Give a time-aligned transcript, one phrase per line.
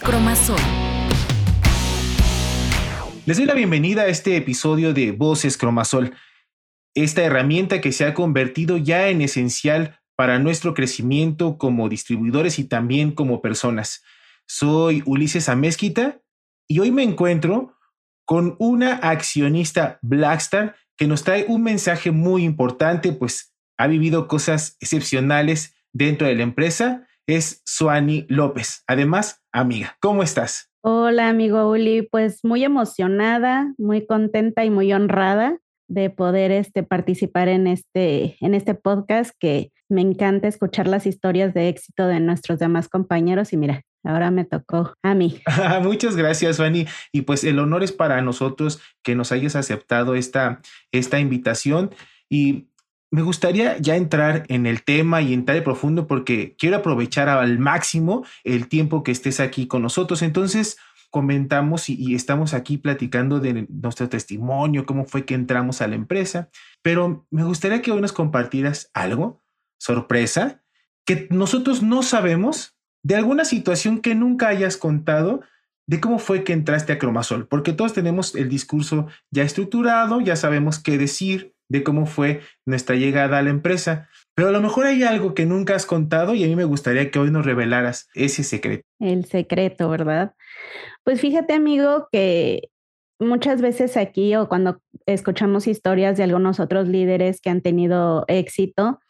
[0.00, 0.58] Cromasol.
[3.26, 6.14] Les doy la bienvenida a este episodio de Voces Cromasol,
[6.96, 12.64] esta herramienta que se ha convertido ya en esencial para nuestro crecimiento como distribuidores y
[12.64, 14.02] también como personas.
[14.48, 16.22] Soy Ulises Amezquita
[16.66, 17.76] y hoy me encuentro
[18.24, 24.76] con una accionista Blackstar que nos trae un mensaje muy importante, pues ha vivido cosas
[24.80, 27.07] excepcionales dentro de la empresa.
[27.28, 29.98] Es Suani López, además amiga.
[30.00, 30.70] ¿Cómo estás?
[30.80, 37.48] Hola, amigo Uli, pues muy emocionada, muy contenta y muy honrada de poder este, participar
[37.48, 42.60] en este, en este podcast que me encanta escuchar las historias de éxito de nuestros
[42.60, 45.42] demás compañeros y mira, ahora me tocó a mí.
[45.82, 46.86] Muchas gracias, Fanny.
[47.12, 51.90] Y pues el honor es para nosotros que nos hayas aceptado esta, esta invitación
[52.30, 52.68] y
[53.10, 57.58] me gustaría ya entrar en el tema y entrar de profundo porque quiero aprovechar al
[57.58, 60.22] máximo el tiempo que estés aquí con nosotros.
[60.22, 60.76] Entonces,
[61.10, 66.50] comentamos y, estamos aquí platicando de nuestro testimonio, cómo fue que entramos a la empresa,
[66.82, 69.42] pero me gustaría que hoy nos compartieras algo,
[69.78, 70.62] sorpresa,
[71.06, 75.40] que nosotros no sabemos de alguna situación que nunca hayas contado
[75.86, 80.36] de cómo fue que entraste a Cromasol, porque todos tenemos el discurso ya estructurado, ya
[80.36, 84.08] sabemos qué decir, de cómo fue nuestra llegada a la empresa.
[84.34, 87.10] Pero a lo mejor hay algo que nunca has contado y a mí me gustaría
[87.10, 88.84] que hoy nos revelaras ese secreto.
[89.00, 90.34] El secreto, ¿verdad?
[91.04, 92.70] Pues fíjate, amigo, que
[93.18, 99.00] muchas veces aquí o cuando escuchamos historias de algunos otros líderes que han tenido éxito,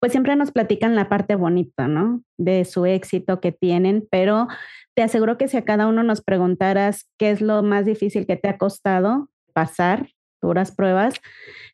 [0.00, 2.22] pues siempre nos platican la parte bonita, ¿no?
[2.36, 4.48] De su éxito que tienen, pero
[4.94, 8.36] te aseguro que si a cada uno nos preguntaras qué es lo más difícil que
[8.36, 10.08] te ha costado pasar
[10.42, 11.14] duras pruebas.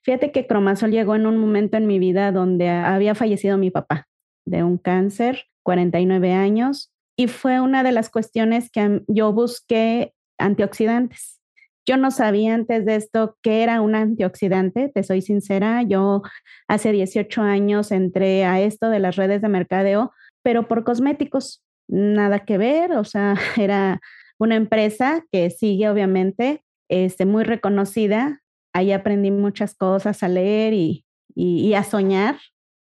[0.03, 4.07] Fíjate que Cromasol llegó en un momento en mi vida donde había fallecido mi papá
[4.47, 11.41] de un cáncer, 49 años, y fue una de las cuestiones que yo busqué antioxidantes.
[11.85, 16.23] Yo no sabía antes de esto qué era un antioxidante, te soy sincera, yo
[16.69, 20.13] hace 18 años entré a esto de las redes de mercadeo,
[20.43, 24.01] pero por cosméticos, nada que ver, o sea, era
[24.39, 28.43] una empresa que sigue obviamente este, muy reconocida
[28.79, 32.37] Ahí aprendí muchas cosas a leer y, y, a soñar,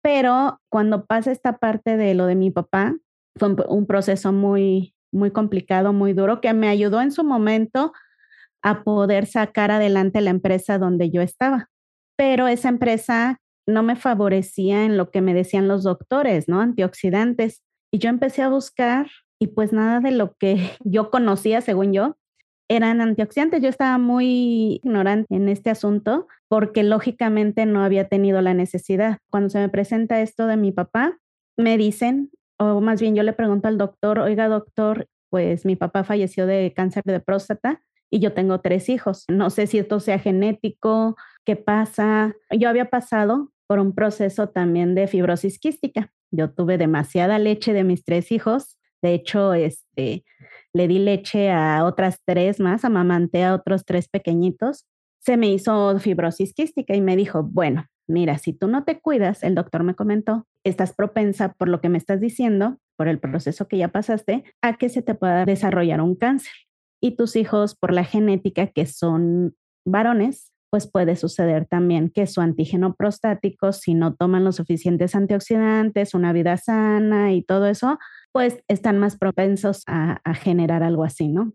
[0.01, 2.95] pero cuando pasa esta parte de lo de mi papá,
[3.37, 7.93] fue un, proceso muy, muy complicado, muy duro, que me ayudó en su momento
[8.63, 11.69] a poder sacar adelante la empresa donde yo estaba.
[12.17, 16.59] Pero esa empresa no me favorecía en lo que me decían los doctores, ¿no?
[16.59, 17.61] Antioxidantes.
[17.91, 22.17] Y yo empecé a buscar y pues nada de lo que yo conocía, según yo,
[22.67, 23.61] eran antioxidantes.
[23.61, 29.17] Yo estaba muy ignorante en este asunto porque lógicamente no había tenido la necesidad.
[29.29, 31.17] Cuando se me presenta esto de mi papá,
[31.57, 36.03] me dicen, o más bien yo le pregunto al doctor, oiga doctor, pues mi papá
[36.03, 39.25] falleció de cáncer de próstata y yo tengo tres hijos.
[39.27, 41.15] No sé si esto sea genético,
[41.45, 42.35] qué pasa.
[42.51, 46.11] Yo había pasado por un proceso también de fibrosis quística.
[46.29, 48.77] Yo tuve demasiada leche de mis tres hijos.
[49.01, 50.23] De hecho, este,
[50.73, 54.85] le di leche a otras tres más, amamanté a otros tres pequeñitos,
[55.19, 59.43] se me hizo fibrosis quística y me dijo, bueno, mira, si tú no te cuidas,
[59.43, 63.67] el doctor me comentó, estás propensa por lo que me estás diciendo, por el proceso
[63.67, 66.53] que ya pasaste, a que se te pueda desarrollar un cáncer.
[67.01, 69.55] Y tus hijos, por la genética que son
[69.85, 76.15] varones, pues puede suceder también que su antígeno prostático, si no toman los suficientes antioxidantes,
[76.15, 77.99] una vida sana y todo eso,
[78.33, 81.53] pues están más propensos a, generar algo así, ¿no?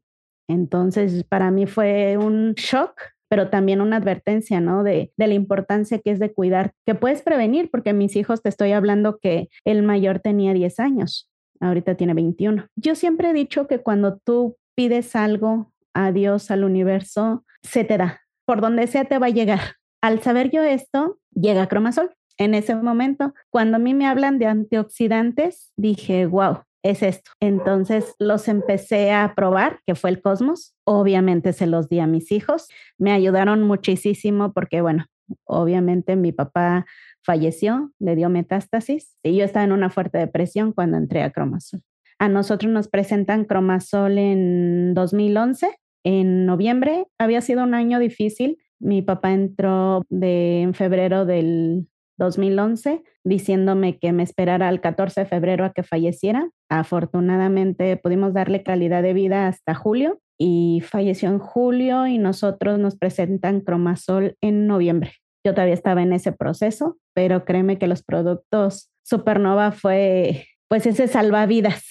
[0.48, 2.92] Entonces, para mí fue un shock,
[3.28, 4.82] pero también una advertencia, ¿no?
[4.84, 8.72] De, la importancia que es de cuidar, que puedes prevenir, porque mis hijos, te estoy
[8.72, 11.28] hablando que el mayor tenía 10 años,
[11.60, 12.68] ahorita tiene 21.
[12.76, 17.98] Yo siempre he dicho que cuando tú pides algo a Dios, al universo, se te
[17.98, 19.60] da, por donde sea te va a llegar.
[20.00, 22.14] Al saber yo esto, llega Cromasol.
[22.36, 27.30] En ese momento, cuando a mí me hablan de antioxidantes, dije, wow, es esto.
[27.40, 30.74] Entonces los empecé a probar, que fue el Cosmos.
[30.84, 32.68] Obviamente se los di a mis hijos.
[32.98, 35.06] Me ayudaron muchísimo porque, bueno,
[35.44, 36.86] obviamente mi papá
[37.22, 41.82] falleció, le dio metástasis y yo estaba en una fuerte depresión cuando entré a Cromasol.
[42.18, 45.68] A nosotros nos presentan Cromasol en 2011,
[46.04, 47.06] en noviembre.
[47.18, 48.58] Había sido un año difícil.
[48.80, 51.86] Mi papá entró de, en febrero del
[52.18, 56.50] 2011 diciéndome que me esperara al 14 de febrero a que falleciera.
[56.68, 62.96] Afortunadamente pudimos darle calidad de vida hasta julio y falleció en julio y nosotros nos
[62.96, 65.12] presentan cromasol en noviembre.
[65.44, 71.08] Yo todavía estaba en ese proceso, pero créeme que los productos Supernova fue pues ese
[71.08, 71.82] salvavidas.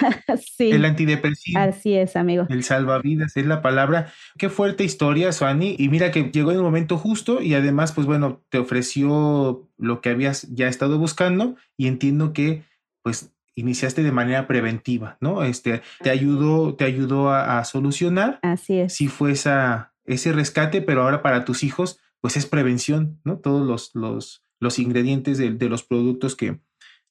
[0.56, 0.70] sí.
[0.70, 1.58] El antidepresivo.
[1.58, 2.46] Así es, amigo.
[2.50, 4.12] El salvavidas es la palabra.
[4.38, 5.74] Qué fuerte historia, Suani.
[5.78, 10.00] Y mira que llegó en el momento justo y además, pues bueno, te ofreció lo
[10.02, 12.62] que habías ya estado buscando y entiendo que,
[13.02, 15.42] pues, iniciaste de manera preventiva, ¿no?
[15.42, 18.38] Este, te ayudó, te ayudó a, solucionar.
[18.42, 18.92] Así es.
[18.92, 23.38] Si fue ese rescate, pero ahora para tus hijos, pues es prevención, ¿no?
[23.38, 26.60] Todos los, los, los ingredientes de, de los productos que,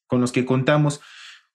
[0.06, 1.00] con los que contamos.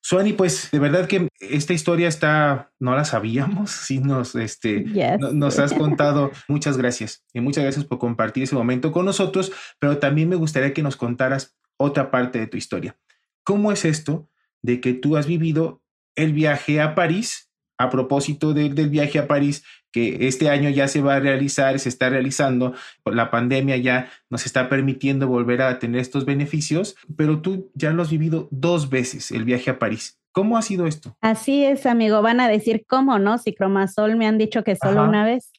[0.01, 4.83] Suani, pues de verdad que esta historia está, no la sabíamos, sí nos, este,
[5.19, 6.31] nos has contado.
[6.47, 10.73] Muchas gracias y muchas gracias por compartir ese momento con nosotros, pero también me gustaría
[10.73, 12.97] que nos contaras otra parte de tu historia.
[13.43, 14.29] ¿Cómo es esto
[14.61, 15.83] de que tú has vivido
[16.15, 17.50] el viaje a París
[17.81, 21.89] a propósito del viaje a París, que este año ya se va a realizar, se
[21.89, 22.73] está realizando,
[23.05, 28.03] la pandemia ya nos está permitiendo volver a tener estos beneficios, pero tú ya lo
[28.03, 30.17] has vivido dos veces, el viaje a París.
[30.33, 31.17] ¿Cómo ha sido esto?
[31.19, 32.21] Así es, amigo.
[32.21, 33.37] Van a decir, ¿cómo no?
[33.37, 35.51] Si Cromasol me han dicho que solo una vez.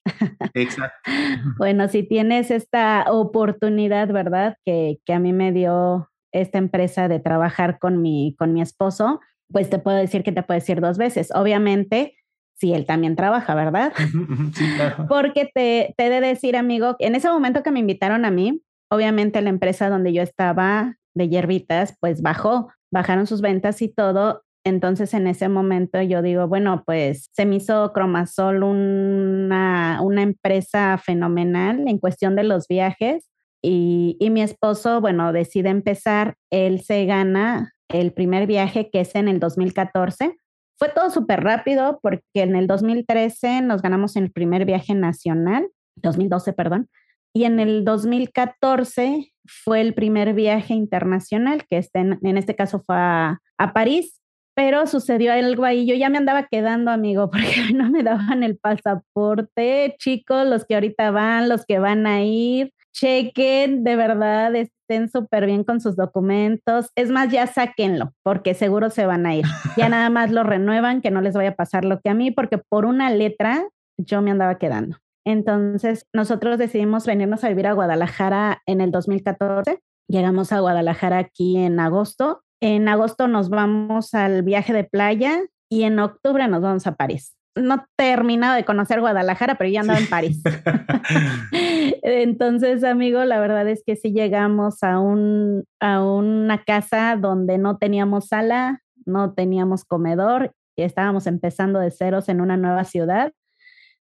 [0.55, 0.97] Exacto.
[1.59, 4.57] bueno, si tienes esta oportunidad, ¿verdad?
[4.65, 9.21] Que, que a mí me dio esta empresa de trabajar con mi, con mi esposo,
[9.53, 11.31] pues te puedo decir que te puedes ir dos veces.
[11.35, 12.17] Obviamente,
[12.55, 13.93] si él también trabaja, ¿verdad?
[14.55, 15.07] Sí, claro.
[15.09, 18.63] Porque te, te he de decir, amigo, en ese momento que me invitaron a mí,
[18.91, 24.45] obviamente la empresa donde yo estaba de hierbitas, pues bajó, bajaron sus ventas y todo.
[24.65, 30.99] Entonces en ese momento yo digo, bueno, pues se me hizo Cromasol una, una empresa
[30.99, 33.29] fenomenal en cuestión de los viajes
[33.61, 39.15] y, y mi esposo, bueno, decide empezar, él se gana el primer viaje que es
[39.15, 40.37] en el 2014.
[40.79, 46.53] Fue todo súper rápido porque en el 2013 nos ganamos el primer viaje nacional, 2012,
[46.53, 46.89] perdón,
[47.35, 52.97] y en el 2014 fue el primer viaje internacional, que este, en, este caso fue
[52.97, 54.22] a, a París,
[54.55, 55.87] pero sucedió algo ahí.
[55.87, 59.95] Yo ya me andaba quedando, amigo, porque no me daban el pasaporte.
[59.99, 65.47] Chicos, los que ahorita van, los que van a ir, chequen, de verdad, estén súper
[65.47, 66.91] bien con sus documentos.
[66.95, 69.47] Es más, ya sáquenlo, porque seguro se van a ir.
[69.77, 72.31] Ya nada más lo renuevan, que no les vaya a pasar lo que a mí,
[72.31, 73.67] porque por una letra
[73.99, 74.99] yo me andaba quedando.
[75.25, 79.81] Entonces, nosotros decidimos venirnos a vivir a Guadalajara en el 2014.
[80.09, 82.43] Llegamos a Guadalajara aquí en agosto.
[82.63, 87.37] En agosto nos vamos al viaje de playa y en octubre nos vamos a París.
[87.57, 90.41] No he terminado de conocer Guadalajara, pero ya andaba en París.
[92.03, 97.79] Entonces, amigo, la verdad es que sí llegamos a, un, a una casa donde no
[97.79, 103.33] teníamos sala, no teníamos comedor y estábamos empezando de ceros en una nueva ciudad,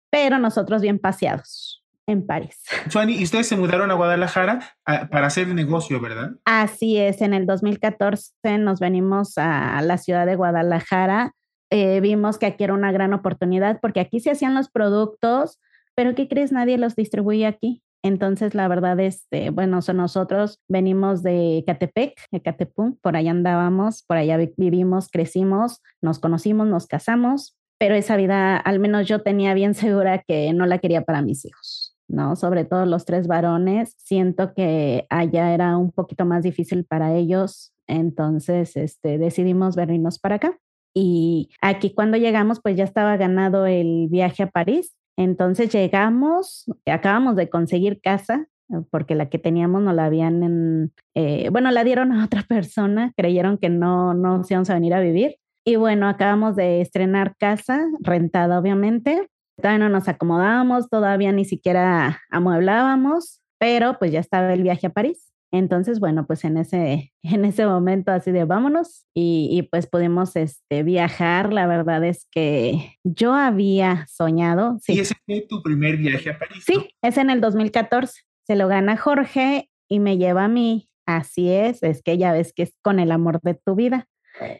[0.09, 2.63] pero nosotros bien paseados en París.
[2.89, 6.31] Suani, ¿y ustedes se mudaron a Guadalajara para hacer el negocio, verdad?
[6.45, 11.33] Así es, en el 2014 nos venimos a la ciudad de Guadalajara
[11.69, 15.59] eh, vimos que aquí era una gran oportunidad porque aquí se hacían los productos,
[15.95, 16.51] pero ¿qué crees?
[16.51, 17.83] Nadie los distribuye aquí.
[18.04, 24.18] Entonces, la verdad, este, bueno, nosotros venimos de Catepec, de Catepún, por allá andábamos, por
[24.18, 29.74] allá vivimos, crecimos, nos conocimos, nos casamos, pero esa vida, al menos yo tenía bien
[29.74, 31.87] segura que no la quería para mis hijos.
[32.07, 32.35] ¿No?
[32.35, 37.73] Sobre todo los tres varones, siento que allá era un poquito más difícil para ellos,
[37.87, 40.57] entonces este, decidimos venirnos para acá.
[40.94, 44.95] Y aquí cuando llegamos, pues ya estaba ganado el viaje a París.
[45.16, 51.49] Entonces llegamos, acabamos de conseguir casa, eh, porque la que teníamos no la habían, eh,
[51.52, 55.37] bueno, la dieron a otra persona, creyeron que no, no íbamos a venir a vivir.
[55.66, 59.28] Y bueno, acabamos de estrenar casa, rentada obviamente.
[59.61, 64.92] Todavía no nos acomodábamos, todavía ni siquiera amueblábamos, pero pues ya estaba el viaje a
[64.92, 65.33] París.
[65.52, 70.83] Entonces, bueno, pues en ese, en ese momento así de vámonos y, pues pudimos este,
[70.83, 71.54] viajar.
[71.54, 74.78] La verdad es que yo había soñado.
[74.81, 74.94] Sí.
[74.94, 76.64] ¿Y ese fue tu primer viaje a París?
[76.66, 78.21] Sí, es en el 2014.
[78.45, 80.90] Se lo gana Jorge y me lleva a mí.
[81.06, 84.07] Así es, es que ya ves que es con el amor de tu vida.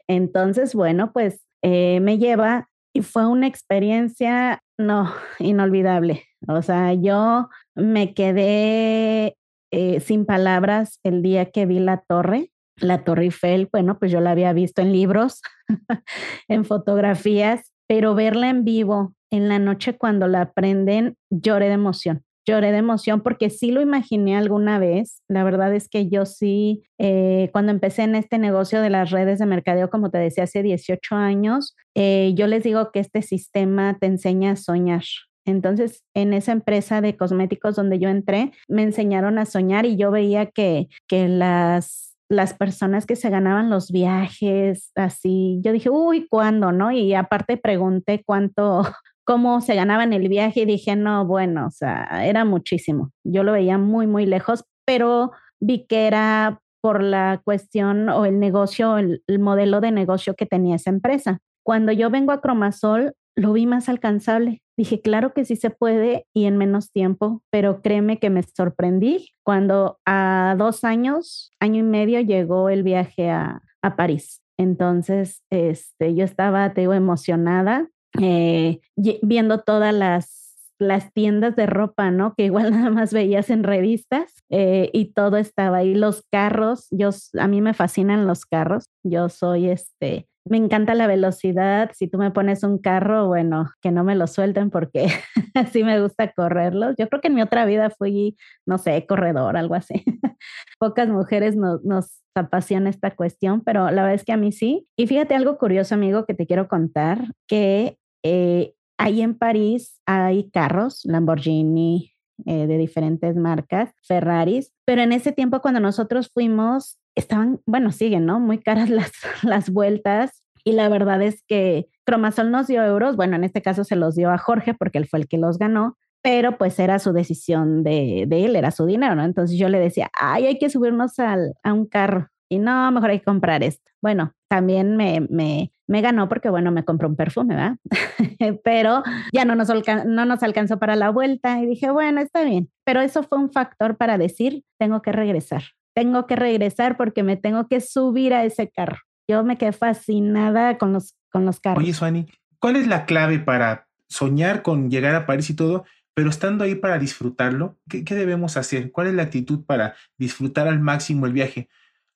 [0.08, 6.25] Entonces, bueno, pues eh, me lleva y fue una experiencia, no, inolvidable.
[6.48, 9.38] O sea, yo me quedé
[9.72, 14.22] eh, sin palabras el día que vi la torre, la Torre Eiffel, bueno, pues yo
[14.22, 15.41] la había visto en libros,
[16.48, 22.24] en fotografías, pero verla en vivo en la noche cuando la prenden, lloré de emoción.
[22.48, 25.22] Lloré de emoción porque sí lo imaginé alguna vez.
[25.27, 29.39] La verdad es que yo sí, eh, cuando empecé en este negocio de las redes
[29.39, 33.98] de mercadeo, como te decía, hace 18 años, eh, yo les digo que este sistema
[34.00, 35.04] te enseña a soñar.
[35.46, 40.12] Entonces, en esa empresa de cosméticos donde yo entré, me enseñaron a soñar y yo
[40.12, 45.60] veía que, que las las personas que se ganaban los viajes, así.
[45.63, 46.72] Yo dije, uy, ¿cuándo?
[46.72, 46.92] ¿No?
[46.92, 48.84] Y aparte pregunté cuánto,
[49.27, 53.12] cómo se ganaban el viaje y dije, no, bueno, o sea, era muchísimo.
[53.25, 58.39] Yo lo veía muy, muy lejos, pero vi que era por la cuestión o el
[58.39, 61.39] negocio, el, el modelo de negocio que tenía esa empresa.
[61.65, 64.62] Cuando yo vengo a Cromasol, lo vi más alcanzable.
[64.77, 69.34] Dije, claro que sí se puede y en menos tiempo, pero créeme que me sorprendí
[69.43, 74.41] cuando a dos años, año y medio, llegó el viaje a, a París.
[74.57, 77.89] Entonces, este, yo estaba, te digo, emocionada,
[78.22, 80.38] eh, viendo todas las
[80.80, 82.34] las tiendas de ropa, ¿no?
[82.36, 85.96] Que igual nada más veías en revistas eh, y todo estaba ahí.
[85.96, 87.10] Los carros, yo,
[87.40, 88.86] a mí me fascinan los carros.
[89.04, 91.92] Yo soy este, me encanta la velocidad.
[91.94, 95.08] Si tú me pones un carro, bueno, que no me lo suelten porque
[95.56, 96.96] así me gusta correrlos.
[96.98, 100.04] Yo creo que en mi otra vida fui, no sé, corredor, algo así.
[100.80, 104.88] Pocas mujeres nos apasiona esta cuestión, pero la verdad es que a mí sí.
[104.96, 110.50] Y fíjate algo curioso, amigo, que te quiero contar, que eh, ahí en París hay
[110.52, 112.14] carros, Lamborghini,
[112.46, 118.26] eh, de diferentes marcas, Ferraris, pero en ese tiempo cuando nosotros fuimos, estaban, bueno, siguen,
[118.26, 118.40] ¿no?
[118.40, 123.36] Muy caras las, las vueltas y la verdad es que Cromasol nos dio euros, bueno,
[123.36, 125.98] en este caso se los dio a Jorge porque él fue el que los ganó,
[126.22, 129.24] pero pues era su decisión de, de él, era su dinero, ¿no?
[129.24, 133.10] Entonces yo le decía, ay, hay que subirnos al, a un carro y no, mejor
[133.12, 133.89] hay que comprar esto.
[134.01, 137.77] Bueno, también me, me, me ganó porque, bueno, me compró un perfume, ¿verdad?
[138.63, 139.70] pero ya no nos,
[140.06, 142.70] no nos alcanzó para la vuelta y dije, bueno, está bien.
[142.86, 145.63] Pero eso fue un factor para decir, tengo que regresar.
[145.94, 149.00] Tengo que regresar porque me tengo que subir a ese carro.
[149.27, 151.84] Yo me quedé fascinada con los, con los carros.
[151.84, 152.27] Oye, Suani,
[152.60, 156.75] ¿cuál es la clave para soñar con llegar a París y todo, pero estando ahí
[156.75, 157.77] para disfrutarlo?
[157.89, 158.92] ¿Qué, qué debemos hacer?
[158.92, 161.68] ¿Cuál es la actitud para disfrutar al máximo el viaje?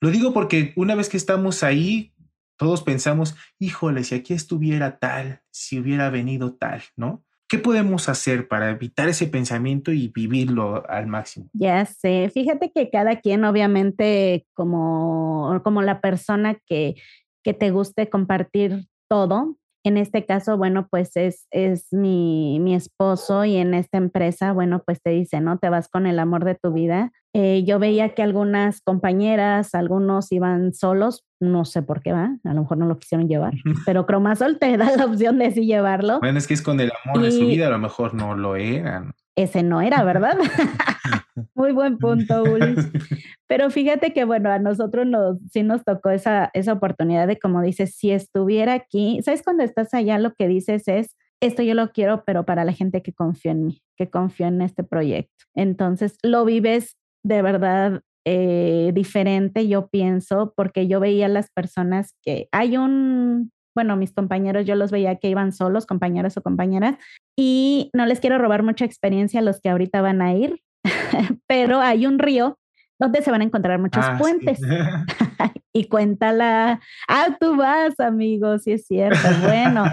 [0.02, 2.12] Lo digo porque una vez que estamos ahí,
[2.58, 7.24] todos pensamos, híjole, si aquí estuviera tal, si hubiera venido tal, ¿no?
[7.48, 11.50] ¿Qué podemos hacer para evitar ese pensamiento y vivirlo al máximo?
[11.54, 16.96] Ya sé, fíjate que cada quien obviamente como, como la persona que,
[17.44, 23.46] que te guste compartir todo, en este caso, bueno, pues es, es mi, mi, esposo
[23.46, 25.58] y en esta empresa, bueno, pues te dice, ¿no?
[25.58, 27.12] Te vas con el amor de tu vida.
[27.34, 32.54] Eh, yo veía que algunas compañeras, algunos iban solos, no sé por qué va, a
[32.54, 33.54] lo mejor no lo quisieron llevar,
[33.86, 36.20] pero Cromasol te da la opción de sí llevarlo.
[36.20, 38.56] Bueno, es que es con el amor de su vida, a lo mejor no lo
[38.56, 39.14] eran.
[39.36, 40.38] Ese no era, ¿verdad?
[41.56, 42.90] Muy buen punto, Ulis.
[43.48, 47.62] Pero fíjate que, bueno, a nosotros nos, sí nos tocó esa, esa oportunidad de, como
[47.62, 49.44] dices, si estuviera aquí, ¿sabes?
[49.44, 53.02] Cuando estás allá, lo que dices es, esto yo lo quiero, pero para la gente
[53.02, 55.46] que confía en mí, que confía en este proyecto.
[55.56, 62.14] Entonces, lo vives de verdad eh, diferente, yo pienso, porque yo veía a las personas
[62.22, 66.98] que hay un, bueno, mis compañeros, yo los veía que iban solos, compañeros o compañeras,
[67.38, 70.62] y no les quiero robar mucha experiencia a los que ahorita van a ir,
[71.48, 72.58] pero hay un río
[73.00, 74.60] donde se van a encontrar muchos ah, puentes.
[75.74, 79.28] y cuéntala, ah, tú vas, amigo, sí es cierto.
[79.44, 79.86] Bueno,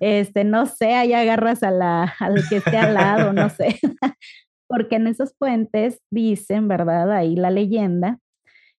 [0.00, 3.78] este, no sé, ahí agarras a la, al que esté al lado, no sé.
[4.66, 7.12] Porque en esos puentes dicen, ¿verdad?
[7.12, 8.18] Ahí la leyenda,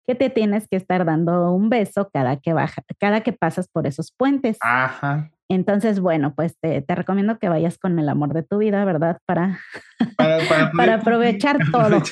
[0.07, 3.87] que te tienes que estar dando un beso cada que baja, cada que pasas por
[3.87, 4.59] esos puentes.
[4.61, 5.31] Ajá.
[5.49, 9.19] Entonces, bueno, pues te, te, recomiendo que vayas con el amor de tu vida, ¿verdad?
[9.27, 9.61] Para,
[10.17, 12.03] para, para, aprovechar todo.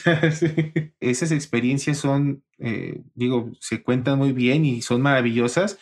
[1.00, 5.78] Esas experiencias son, eh, digo, se cuentan muy bien y son maravillosas.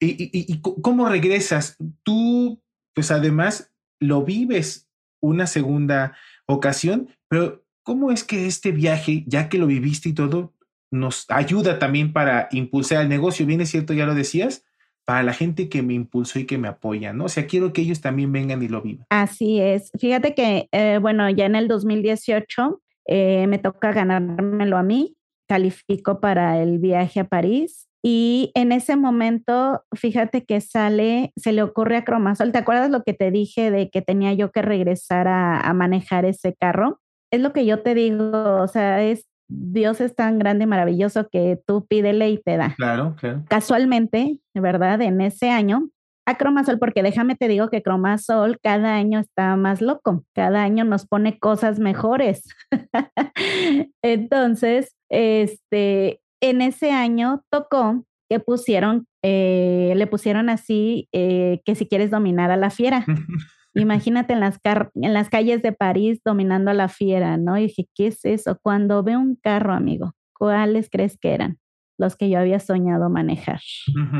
[0.00, 1.76] ¿Y, y, y cómo regresas?
[2.02, 2.60] Tú,
[2.94, 4.88] pues además, lo vives
[5.20, 10.51] una segunda ocasión, pero ¿cómo es que este viaje, ya que lo viviste y todo,
[10.92, 13.44] nos ayuda también para impulsar el negocio?
[13.46, 14.64] ¿Bien es cierto, ya lo decías?
[15.04, 17.24] para la gente que me impulsó y que me apoya, ¿no?
[17.24, 19.04] O sea, quiero que ellos también vengan y lo vivan.
[19.10, 19.90] Así es.
[19.98, 25.16] Fíjate que, eh, bueno, ya en el 2018 eh, me toca ganármelo a mí,
[25.48, 31.62] califico para el viaje a París y en ese momento, fíjate que sale, se le
[31.62, 35.28] ocurre a Cromasol, ¿te acuerdas lo que te dije de que tenía yo que regresar
[35.28, 37.00] a, a manejar ese carro?
[37.30, 41.28] Es lo que yo te digo, o sea, es Dios es tan grande y maravilloso
[41.30, 42.74] que tú pídele y te da.
[42.76, 43.44] Claro, claro.
[43.48, 45.00] Casualmente, ¿verdad?
[45.02, 45.90] En ese año,
[46.26, 50.84] a Cromasol, porque déjame te digo que Cromasol cada año está más loco, cada año
[50.84, 52.44] nos pone cosas mejores.
[54.02, 61.86] Entonces, este, en ese año tocó que pusieron, eh, le pusieron así, eh, que si
[61.86, 63.04] quieres dominar a la fiera.
[64.14, 67.58] Imagínate en las, en las calles de París dominando a la fiera, ¿no?
[67.58, 68.58] Y dije, ¿qué es eso?
[68.62, 71.58] Cuando veo un carro, amigo, ¿cuáles crees que eran?
[71.98, 73.60] los que yo había soñado manejar.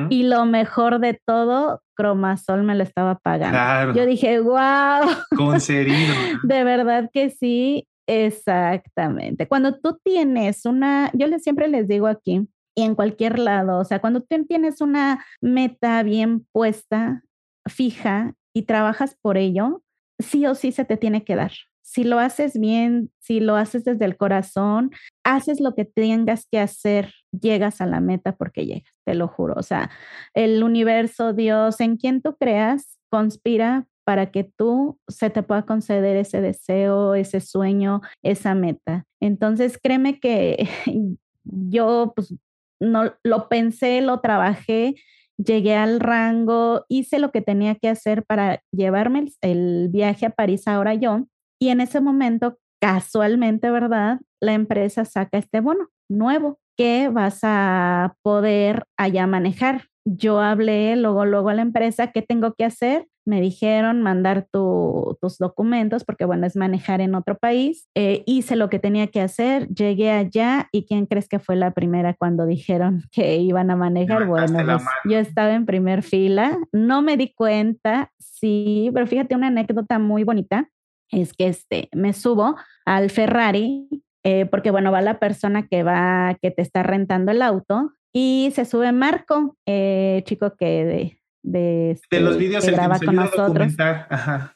[0.09, 3.95] Y lo mejor de todo, Cromasol me lo estaba pagando.
[3.95, 5.11] Yo dije, wow.
[5.37, 6.15] Concedido.
[6.45, 9.49] de verdad que sí, exactamente.
[9.49, 13.85] Cuando tú tienes una, yo les, siempre les digo aquí, y en cualquier lado, o
[13.85, 17.23] sea, cuando tú tienes una meta bien puesta,
[17.67, 19.83] fija, y trabajas por ello,
[20.19, 21.53] sí o sí se te tiene que dar.
[21.83, 24.93] Si lo haces bien, si lo haces desde el corazón,
[25.25, 29.55] haces lo que tengas que hacer, llegas a la meta porque llegas, te lo juro.
[29.57, 29.91] O sea,
[30.33, 36.17] el universo, Dios, en quien tú creas, conspira para que tú se te pueda conceder
[36.17, 39.05] ese deseo, ese sueño, esa meta.
[39.21, 40.69] Entonces, créeme que
[41.45, 42.35] yo pues
[42.81, 44.95] no lo pensé, lo trabajé,
[45.39, 50.67] llegué al rango, hice lo que tenía que hacer para llevarme el, viaje a París
[50.67, 51.27] ahora yo.
[51.61, 54.21] Y en ese momento, casualmente, ¿verdad?
[54.41, 59.87] La empresa saca este bono nuevo que vas a poder allá manejar.
[60.05, 63.07] Yo hablé luego, luego a la empresa, ¿qué tengo que hacer?
[63.25, 67.89] Me dijeron mandar tus documentos, porque bueno, es manejar en otro país.
[67.95, 71.73] Eh, hice lo que tenía que hacer, llegué allá y ¿quién crees que fue la
[71.73, 74.27] primera cuando dijeron que iban a manejar?
[74.27, 79.49] Bueno, pues, yo estaba en primer fila, no me di cuenta, sí, pero fíjate una
[79.49, 80.69] anécdota muy bonita,
[81.11, 83.89] es que este, me subo al Ferrari,
[84.25, 88.51] eh, porque bueno, va la persona que va, que te está rentando el auto y
[88.55, 93.75] se sube Marco, eh, chico que de, de, los este, vídeos que graba con nosotros.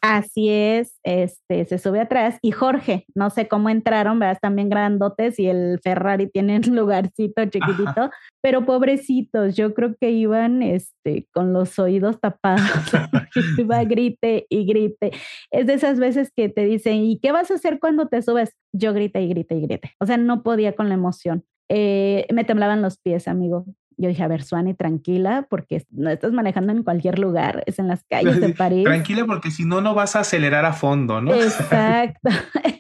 [0.01, 4.53] Así es, este se sube atrás y Jorge, no sé cómo entraron, ¿verdad?
[4.53, 8.11] Bien grandotes y el Ferrari tiene un lugarcito chiquitito,
[8.43, 12.63] pero pobrecitos, yo creo que iban este con los oídos tapados,
[13.59, 15.11] iba grite y grite.
[15.51, 18.57] Es de esas veces que te dicen, "¿Y qué vas a hacer cuando te subes?"
[18.73, 19.93] Yo grite y grite y grite.
[20.01, 21.45] O sea, no podía con la emoción.
[21.69, 23.67] Eh, me temblaban los pies, amigo.
[23.99, 27.89] Yo dije, a ver, Suani, tranquila, porque no estás manejando en cualquier lugar, es en
[27.89, 28.85] las calles de París.
[28.85, 31.35] Tranquila, porque si no, no vas a acelerar a fondo, ¿no?
[31.35, 32.31] Exacto.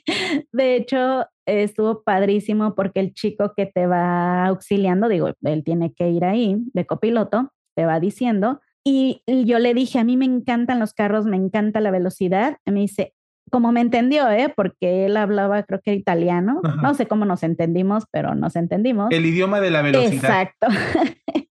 [0.52, 6.08] De hecho, estuvo padrísimo porque el chico que te va auxiliando, digo, él tiene que
[6.10, 8.60] ir ahí de copiloto, te va diciendo.
[8.88, 12.58] Y yo le dije, a mí me encantan los carros, me encanta la velocidad.
[12.64, 13.15] Y me dice,
[13.50, 14.52] como me entendió, ¿eh?
[14.54, 16.60] Porque él hablaba, creo que italiano.
[16.82, 19.08] No sé cómo nos entendimos, pero nos entendimos.
[19.10, 20.14] El idioma de la velocidad.
[20.14, 20.66] Exacto.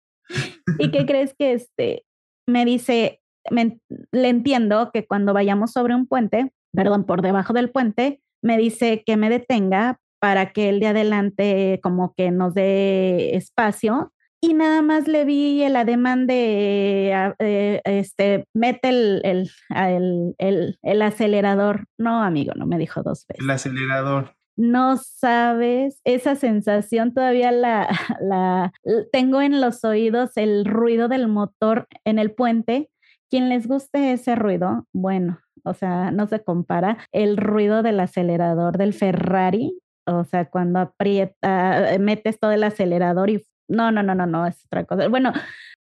[0.79, 2.05] ¿Y qué crees que este
[2.47, 3.19] me dice?
[3.49, 9.01] le entiendo que cuando vayamos sobre un puente, perdón, por debajo del puente, me dice
[9.03, 14.81] que me detenga para que el de adelante como que nos dé espacio y nada
[14.81, 21.85] más le vi el ademán de, ah, eh, este, mete el, el, el, el, acelerador.
[21.99, 23.43] No, amigo, no me dijo dos veces.
[23.43, 24.35] El acelerador.
[24.57, 27.87] No sabes, esa sensación todavía la,
[28.21, 28.73] la
[29.11, 32.89] tengo en los oídos, el ruido del motor en el puente.
[33.29, 38.77] Quien les guste ese ruido, bueno, o sea, no se compara el ruido del acelerador
[38.77, 44.25] del Ferrari, o sea, cuando aprieta, metes todo el acelerador y no, no, no, no,
[44.25, 45.07] no, es otra cosa.
[45.07, 45.33] Bueno,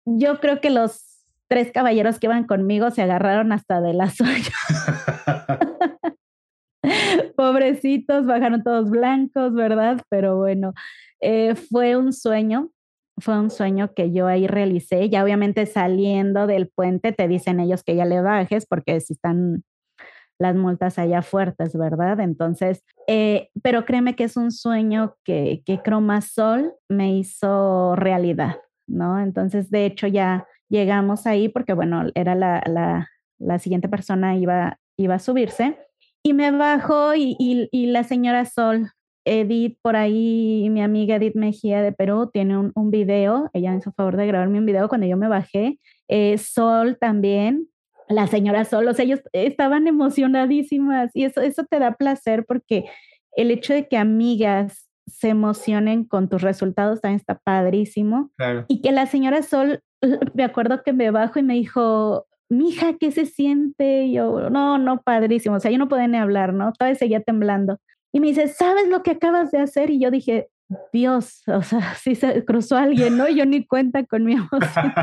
[0.05, 4.53] yo creo que los tres caballeros que iban conmigo se agarraron hasta de la suya.
[7.35, 10.01] Pobrecitos, bajaron todos blancos, ¿verdad?
[10.09, 10.73] Pero bueno,
[11.21, 12.69] eh, fue un sueño,
[13.17, 15.09] fue un sueño que yo ahí realicé.
[15.09, 19.63] Ya obviamente saliendo del puente te dicen ellos que ya le bajes porque si están
[20.39, 22.19] las multas allá fuertes, ¿verdad?
[22.19, 29.19] Entonces, eh, pero créeme que es un sueño que, que Cromasol me hizo realidad, ¿no?
[29.19, 32.61] Entonces, de hecho, ya llegamos ahí porque, bueno, era la,
[33.39, 35.77] la, siguiente persona iba, iba a subirse
[36.23, 38.91] y me bajo y, y, la señora Sol,
[39.25, 43.91] Edith, por ahí, mi amiga Edith Mejía de Perú, tiene un, un video, ella hizo
[43.91, 45.79] favor de grabarme un video cuando yo me bajé.
[46.07, 47.67] Eh, Sol también,
[48.09, 52.85] la señora Solos, ellos estaban emocionadísimas y eso, eso te da placer porque
[53.35, 58.31] el hecho de que amigas se emocionen con tus resultados también está padrísimo.
[58.67, 59.81] Y que la señora Sol,
[60.33, 64.03] me acuerdo que me bajo y me dijo, mija, ¿qué se siente?
[64.05, 65.55] Y yo, no, no, padrísimo.
[65.55, 66.73] O sea, yo no podía ni hablar, ¿no?
[66.73, 67.79] Todavía seguía temblando.
[68.13, 69.89] Y me dice, ¿sabes lo que acabas de hacer?
[69.89, 70.49] Y yo dije,
[70.91, 73.29] Dios, o sea, sí se cruzó alguien, ¿no?
[73.29, 74.93] Yo ni cuenta con mi emoción.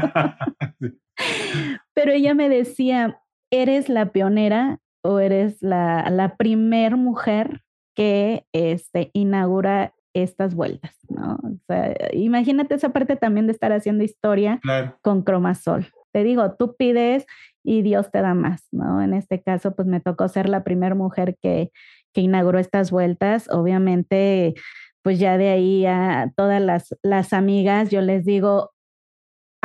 [1.95, 7.63] Pero ella me decía, ¿eres la pionera o eres la, la primer mujer
[7.95, 11.35] que este, inaugura estas vueltas, ¿no?
[11.43, 14.61] O sea, imagínate esa parte también de estar haciendo historia
[15.03, 15.87] con Cromasol.
[16.13, 17.27] Te digo, tú pides
[17.65, 19.03] y Dios te da más, ¿no?
[19.03, 21.73] En este caso, pues me tocó ser la primera mujer que,
[22.13, 23.51] que inauguró estas vueltas.
[23.51, 24.55] Obviamente,
[25.03, 28.74] pues ya de ahí a todas las, las amigas, yo les digo,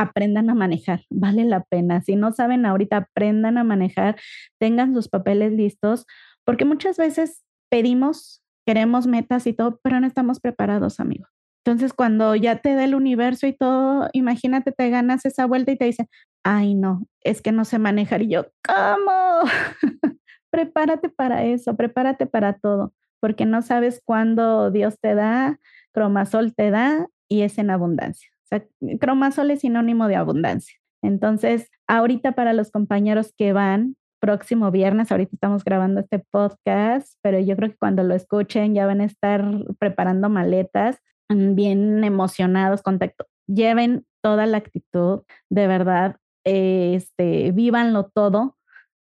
[0.02, 2.02] aprendan a manejar, vale la pena.
[2.02, 4.18] Si no saben ahorita, aprendan a manejar,
[4.60, 6.06] tengan sus papeles listos,
[6.46, 11.26] porque muchas veces pedimos, queremos metas y todo, pero no estamos preparados, amigo.
[11.66, 15.78] Entonces, cuando ya te da el universo y todo, imagínate, te ganas esa vuelta y
[15.78, 16.08] te dicen,
[16.44, 18.22] ay, no, es que no sé manejar.
[18.22, 19.42] Y yo, ¿cómo?
[20.50, 25.60] prepárate para eso, prepárate para todo, porque no sabes cuándo Dios te da,
[25.92, 28.30] cromasol te da y es en abundancia.
[28.50, 28.66] Sea,
[29.00, 30.76] cromasol es sinónimo de abundancia.
[31.02, 37.40] Entonces, ahorita para los compañeros que van, próximo viernes, ahorita estamos grabando este podcast, pero
[37.40, 39.46] yo creo que cuando lo escuchen ya van a estar
[39.80, 40.98] preparando maletas,
[41.30, 43.26] mm, bien emocionados, contacto.
[43.48, 48.58] Lleven toda la actitud, de verdad, este, vívanlo todo,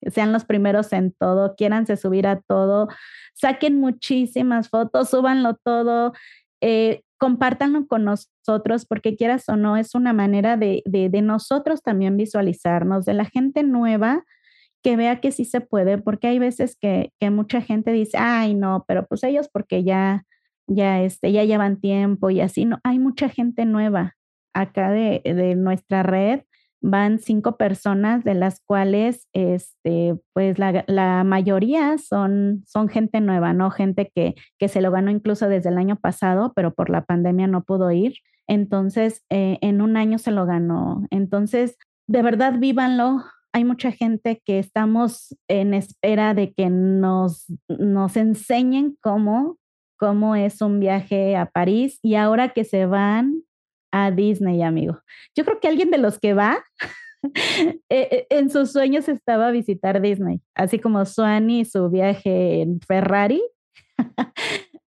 [0.03, 2.89] sean los primeros en todo, quiéranse subir a todo,
[3.35, 6.13] saquen muchísimas fotos, súbanlo todo,
[6.61, 12.17] eh, compártanlo con nosotros, porque quieras o no, es una manera de, de, nosotros también
[12.17, 14.25] visualizarnos, de la gente nueva
[14.83, 18.55] que vea que sí se puede, porque hay veces que, que mucha gente dice, ay,
[18.55, 20.25] no, pero pues ellos porque ya,
[20.67, 24.17] ya, este, ya llevan tiempo y así, no, hay mucha gente nueva
[24.55, 26.41] acá de, de nuestra red
[26.81, 33.71] van cinco personas, de las cuales, este, pues la, mayoría son, son gente nueva, ¿no?
[33.71, 37.47] Gente que, que se lo ganó incluso desde el año pasado, pero por la pandemia
[37.47, 38.15] no pudo ir.
[38.47, 41.07] Entonces, eh, en un año se lo ganó.
[41.11, 41.77] Entonces,
[42.09, 43.23] de verdad, vívanlo.
[43.53, 49.59] Hay mucha gente que estamos en espera de que nos, nos enseñen cómo,
[49.97, 53.43] cómo es un viaje a París y ahora que se van,
[53.93, 55.01] a Disney, amigo.
[55.37, 56.63] Yo creo que alguien de los que va
[57.91, 63.43] eh, en sus sueños estaba a visitar Disney, así como Suani su viaje en Ferrari.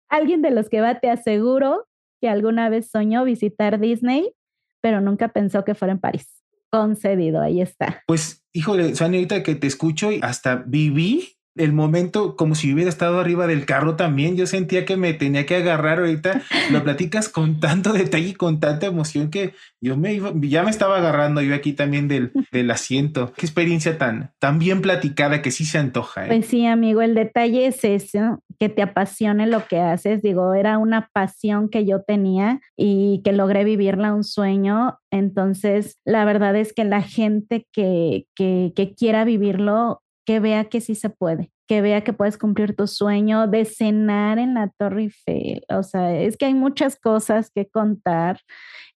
[0.10, 1.88] alguien de los que va, te aseguro
[2.22, 4.34] que alguna vez soñó visitar Disney,
[4.82, 6.28] pero nunca pensó que fuera en París.
[6.72, 8.04] Concedido, ahí está.
[8.06, 12.90] Pues, híjole, Suani, ahorita que te escucho y hasta viví el momento como si hubiera
[12.90, 14.38] estado arriba del carro también.
[14.38, 16.42] Yo sentía que me tenía que agarrar ahorita.
[16.72, 20.70] Lo platicas con tanto detalle y con tanta emoción que yo me iba, ya me
[20.70, 23.34] estaba agarrando yo aquí también del, del asiento.
[23.36, 26.26] Qué experiencia tan, tan bien platicada que sí se antoja.
[26.26, 26.28] ¿eh?
[26.28, 30.22] Pues sí, amigo, el detalle es eso, que te apasione lo que haces.
[30.22, 34.98] Digo, era una pasión que yo tenía y que logré vivirla un sueño.
[35.12, 40.80] Entonces, la verdad es que la gente que, que, que quiera vivirlo que vea que
[40.80, 45.02] sí se puede, que vea que puedes cumplir tu sueño de cenar en la Torre
[45.06, 45.66] Eiffel.
[45.70, 48.40] O sea, es que hay muchas cosas que contar.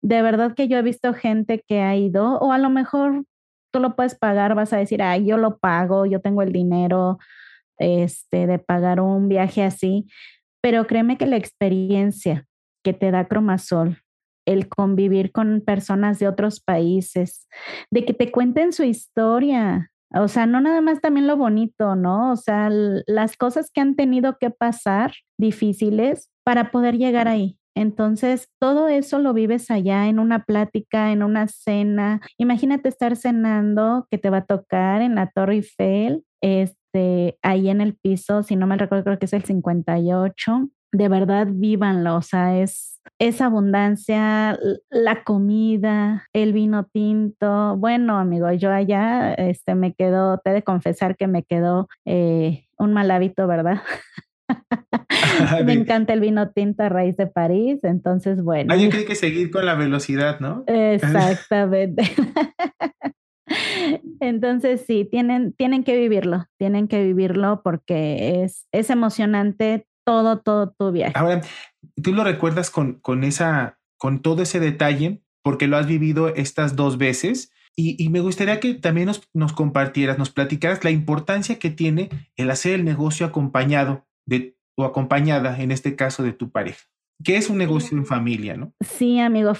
[0.03, 3.25] De verdad que yo he visto gente que ha ido, o a lo mejor
[3.71, 7.17] tú lo puedes pagar, vas a decir, ay, yo lo pago, yo tengo el dinero
[7.79, 10.05] este, de pagar un viaje así,
[10.61, 12.45] pero créeme que la experiencia
[12.83, 14.03] que te da Cromasol,
[14.45, 17.47] el convivir con personas de otros países,
[17.89, 22.31] de que te cuenten su historia, o sea, no nada más también lo bonito, ¿no?
[22.31, 27.57] O sea, las cosas que han tenido que pasar difíciles para poder llegar ahí.
[27.75, 32.21] Entonces, todo eso lo vives allá en una plática, en una cena.
[32.37, 37.81] Imagínate estar cenando que te va a tocar en la Torre Eiffel, este, ahí en
[37.81, 42.21] el piso, si no me recuerdo, creo que es el 58 de verdad vívanlo, o
[42.21, 44.57] sea, es, esa abundancia,
[44.89, 47.75] la comida, el vino tinto.
[47.77, 52.67] Bueno, amigo, yo allá este, me quedó, te he de confesar que me quedó eh,
[52.77, 53.81] un mal hábito, ¿verdad?
[55.65, 58.73] me encanta el vino tinto a raíz de París, entonces bueno.
[58.73, 60.63] Hay que seguir con la velocidad, ¿no?
[60.67, 62.03] Exactamente.
[64.19, 70.71] Entonces sí, tienen, tienen que vivirlo, tienen que vivirlo porque es, es emocionante todo, todo
[70.71, 71.13] tu viaje.
[71.15, 71.41] Ahora,
[72.01, 76.75] tú lo recuerdas con, con, esa, con todo ese detalle, porque lo has vivido estas
[76.75, 77.51] dos veces.
[77.75, 82.51] Y, me gustaría que también nos, nos, compartieras, nos platicaras la importancia que tiene el
[82.51, 86.85] hacer el negocio acompañado de, o acompañada, en este caso, de tu pareja,
[87.23, 88.73] que es un negocio en familia, ¿no?
[88.81, 89.53] Sí, amigo,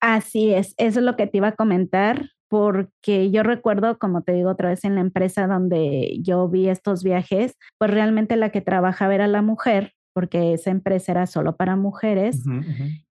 [0.00, 0.74] así es.
[0.78, 4.70] Eso es lo que te iba a comentar porque yo recuerdo, como te digo otra
[4.70, 9.28] vez, en la empresa donde yo vi estos viajes, pues realmente la que trabajaba era
[9.28, 12.42] la mujer, porque esa empresa era solo para mujeres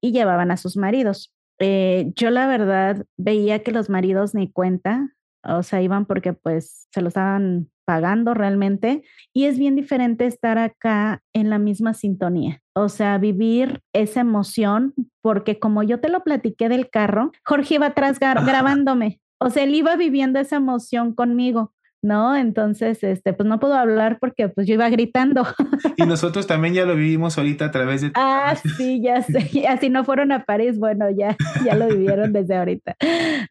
[0.02, 1.34] y llevaban a sus maridos.
[1.58, 6.90] Eh, yo la verdad veía que los maridos ni cuenta, o sea, iban porque pues
[6.94, 9.02] se los estaban pagando realmente
[9.34, 14.94] y es bien diferente estar acá en la misma sintonía, o sea, vivir esa emoción,
[15.24, 19.74] porque como yo te lo platiqué del carro, Jorge iba atrás grabándome, o sea, él
[19.76, 22.36] iba viviendo esa emoción conmigo, ¿no?
[22.36, 25.46] Entonces, este, pues no puedo hablar porque pues yo iba gritando.
[25.98, 28.12] Y nosotros también ya lo vivimos ahorita a través de...
[28.16, 29.68] Ah, sí, ya sé.
[29.68, 32.96] Así no fueron a París, bueno, ya, ya lo vivieron desde ahorita.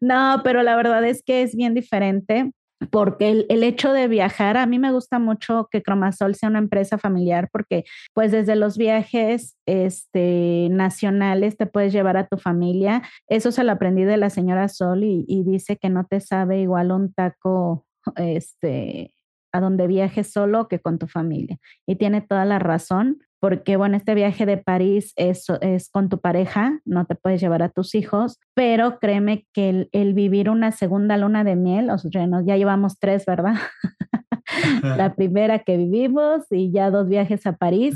[0.01, 2.53] No, pero la verdad es que es bien diferente
[2.90, 6.60] porque el, el, hecho de viajar, a mí me gusta mucho que Cromasol sea una
[6.60, 13.02] empresa familiar porque pues desde los viajes este, nacionales te puedes llevar a tu familia.
[13.26, 16.60] Eso se lo aprendí de la señora Sol y, y dice que no te sabe
[16.60, 17.84] igual un taco
[18.16, 19.14] este,
[19.52, 21.58] a donde viajes solo que con tu familia.
[21.86, 26.20] Y tiene toda la razón, porque bueno, este viaje de París es, es con tu
[26.20, 31.16] pareja, no te puedes llevar a tus hijos, pero créeme que el, vivir una segunda
[31.16, 33.55] luna de miel, o sea, ya llevamos tres, ¿verdad?
[34.83, 37.94] la primera que vivimos y ya dos viajes a París.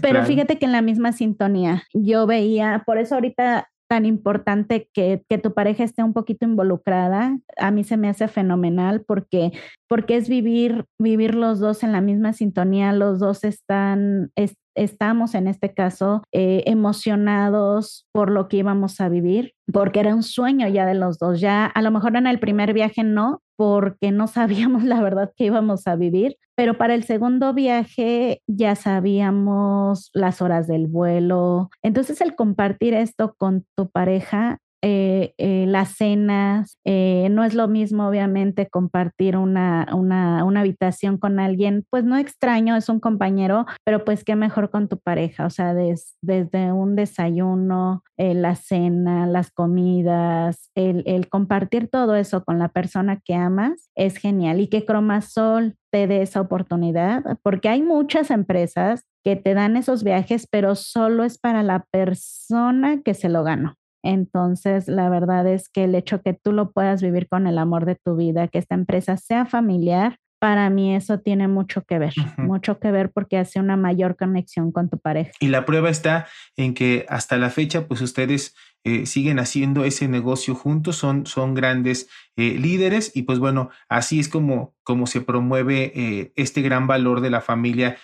[0.00, 5.22] pero fíjate que en la misma sintonía, yo veía, por eso ahorita tan importante que,
[5.28, 9.52] que, tu pareja esté un poquito involucrada, a mí se me hace fenomenal porque,
[9.88, 14.32] porque es vivir, vivir los dos en la misma sintonía, los dos están,
[14.74, 20.22] estamos en este caso eh, emocionados por lo que íbamos a vivir, porque era un
[20.22, 24.10] sueño ya de los dos, ya a lo mejor en el primer viaje no, porque
[24.12, 30.10] no sabíamos la verdad que íbamos a vivir, pero para el segundo viaje ya sabíamos
[30.12, 31.70] las horas del vuelo.
[31.82, 37.68] Entonces el compartir esto con tu pareja eh, eh, las cenas, eh, no es lo
[37.68, 43.64] mismo obviamente compartir una, una, una, habitación con alguien, pues no extraño, es un compañero,
[43.82, 49.50] pero pues qué mejor con tu pareja, o sea, desde un desayuno, la cena, las
[49.50, 54.84] comidas, el, el, compartir todo eso con la persona que amas es genial y que
[54.84, 60.74] Cromasol te dé esa oportunidad, porque hay muchas empresas que te dan esos viajes, pero
[60.74, 63.78] solo es para la persona que se lo ganó.
[64.04, 67.86] Entonces, la verdad es que el hecho que tú lo puedas vivir con el amor
[67.86, 72.12] de tu vida, que esta empresa sea familiar, para mí eso tiene mucho que ver,
[72.36, 75.32] mucho que ver porque hace una mayor conexión con tu pareja.
[75.40, 80.06] Y la prueba está en que hasta la fecha, pues ustedes eh, siguen haciendo ese
[80.06, 85.22] negocio juntos, son, son grandes eh, líderes y pues bueno, así es como, como se
[85.22, 87.96] promueve eh, este gran valor de la familia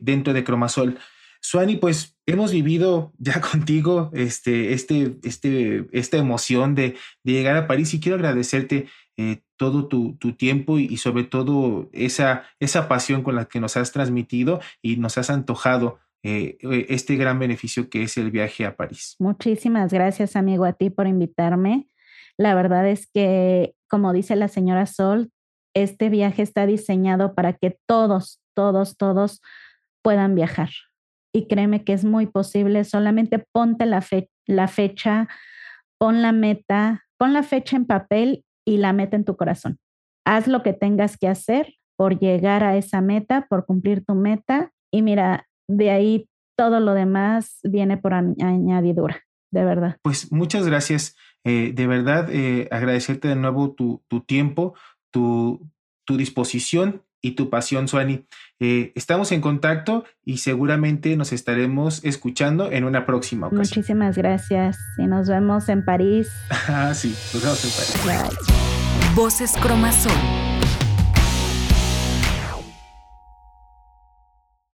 [0.00, 0.98] dentro de Cromasol.
[1.40, 7.92] Suani, pues hemos vivido ya contigo este, este, este, esta emoción de, llegar a París
[7.94, 13.44] y quiero agradecerte eh, todo tu, tiempo y, sobre todo esa, esa pasión con la
[13.44, 18.16] que nos has transmitido y nos has antojado eh, eh, este gran beneficio que es
[18.16, 19.14] el viaje a París.
[19.20, 21.86] Muchísimas gracias, amigo, a ti por invitarme.
[22.36, 25.30] La verdad es que, como dice la señora Sol,
[25.74, 29.40] este viaje está diseñado para que todos, todos, todos
[30.02, 30.70] puedan viajar
[31.34, 34.02] y créeme que es muy posible, solamente ponte la,
[34.46, 35.28] la fecha,
[35.98, 39.78] pon la meta, pon la fecha en papel y la meta en tu corazón.
[40.24, 44.70] Haz lo que tengas que hacer por llegar a esa meta, por cumplir tu meta
[44.92, 49.20] y mira, de ahí todo lo demás viene por añadidura,
[49.52, 49.96] de verdad.
[50.02, 54.74] Pues muchas gracias, eh, de verdad, eh, agradecerte de nuevo tu, tu tiempo,
[55.12, 55.68] tu,
[56.06, 58.26] tu disposición y tu pasión, Suani.
[58.60, 63.60] Eh, estamos en contacto y seguramente nos estaremos escuchando en una próxima ocasión.
[63.60, 66.30] Muchísimas gracias y nos vemos en París.
[66.68, 68.38] ah, sí, nos vemos en París.
[69.14, 70.53] Voces Cromasol